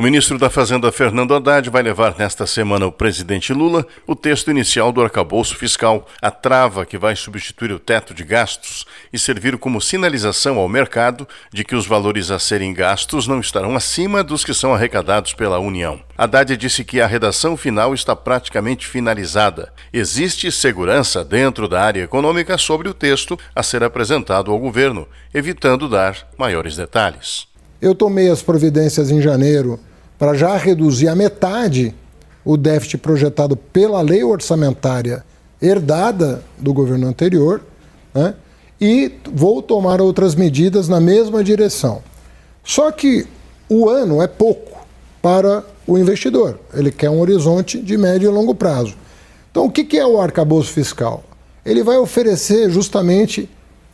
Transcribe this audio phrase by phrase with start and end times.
[0.00, 4.50] O ministro da Fazenda, Fernando Haddad, vai levar nesta semana ao presidente Lula o texto
[4.50, 9.58] inicial do arcabouço fiscal, a trava que vai substituir o teto de gastos e servir
[9.58, 14.42] como sinalização ao mercado de que os valores a serem gastos não estarão acima dos
[14.42, 16.00] que são arrecadados pela União.
[16.16, 19.70] Haddad disse que a redação final está praticamente finalizada.
[19.92, 25.90] Existe segurança dentro da área econômica sobre o texto a ser apresentado ao governo, evitando
[25.90, 27.46] dar maiores detalhes.
[27.82, 29.78] Eu tomei as providências em janeiro
[30.20, 31.94] para já reduzir a metade
[32.44, 35.24] o déficit projetado pela lei orçamentária
[35.62, 37.62] herdada do governo anterior,
[38.14, 38.34] né?
[38.78, 42.02] e vou tomar outras medidas na mesma direção.
[42.62, 43.26] Só que
[43.66, 44.78] o ano é pouco
[45.22, 48.94] para o investidor, ele quer um horizonte de médio e longo prazo.
[49.50, 51.24] Então, o que é o arcabouço fiscal?
[51.64, 53.48] Ele vai oferecer justamente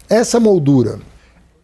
[0.09, 0.98] essa moldura.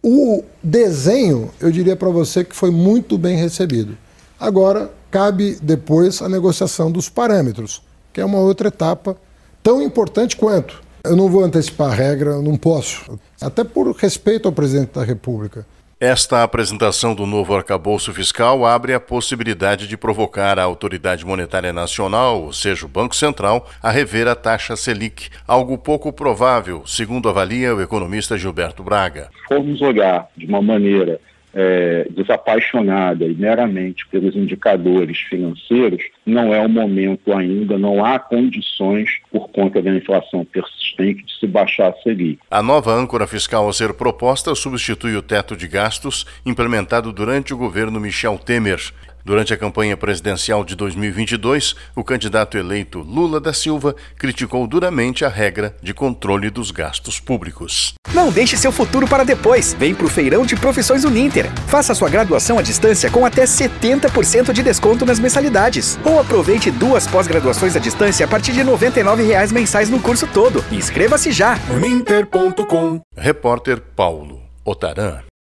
[0.00, 3.96] O desenho, eu diria para você que foi muito bem recebido.
[4.42, 7.80] Agora, cabe depois a negociação dos parâmetros,
[8.12, 9.16] que é uma outra etapa
[9.62, 10.82] tão importante quanto.
[11.04, 15.64] Eu não vou antecipar a regra, não posso, até por respeito ao presidente da República.
[16.00, 22.42] Esta apresentação do novo arcabouço fiscal abre a possibilidade de provocar a Autoridade Monetária Nacional,
[22.42, 27.72] ou seja, o Banco Central, a rever a taxa Selic, algo pouco provável, segundo avalia
[27.76, 29.30] o economista Gilberto Braga.
[29.46, 31.20] Formos olhar de uma maneira
[31.54, 39.10] é, desapaixonada e meramente pelos indicadores financeiros, não é o momento ainda, não há condições,
[39.30, 42.38] por conta da inflação persistente, de se baixar a Selic.
[42.50, 47.56] A nova âncora fiscal a ser proposta substitui o teto de gastos implementado durante o
[47.56, 48.80] governo Michel Temer.
[49.24, 55.28] Durante a campanha presidencial de 2022, o candidato eleito Lula da Silva criticou duramente a
[55.28, 57.94] regra de controle dos gastos públicos.
[58.12, 59.74] Não deixe seu futuro para depois.
[59.78, 61.50] Vem para o Feirão de Profissões Uninter.
[61.66, 65.98] Faça sua graduação à distância com até 70% de desconto nas mensalidades.
[66.04, 70.64] Ou aproveite duas pós-graduações à distância a partir de R$ 99,00 mensais no curso todo.
[70.70, 71.58] Inscreva-se já.
[71.70, 75.31] Uninter.com Repórter Paulo Otaran